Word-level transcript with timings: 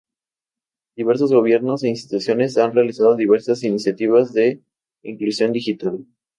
Diversos 0.97 1.31
gobiernos 1.31 1.83
e 1.83 1.89
instituciones 1.89 2.57
han 2.57 2.73
realizado 2.73 3.15
diversas 3.15 3.63
iniciativas 3.63 4.33
de 4.33 4.63
inclusión 5.03 5.51
digital. 5.53 6.07